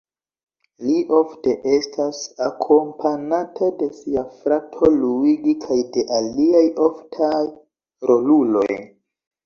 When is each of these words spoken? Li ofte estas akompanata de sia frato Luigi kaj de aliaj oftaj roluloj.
Li 0.85 0.93
ofte 1.17 1.53
estas 1.73 2.21
akompanata 2.47 3.69
de 3.83 3.91
sia 3.99 4.25
frato 4.41 4.91
Luigi 4.97 5.57
kaj 5.69 5.81
de 5.99 6.09
aliaj 6.21 6.67
oftaj 6.91 7.47
roluloj. 8.13 8.71